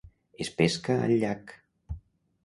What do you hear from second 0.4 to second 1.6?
Es pesca al llac.